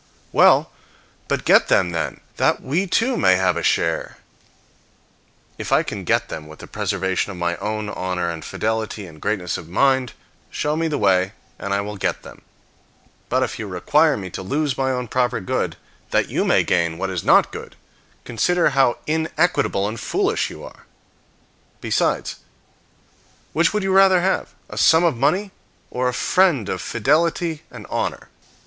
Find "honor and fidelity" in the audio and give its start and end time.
7.87-9.05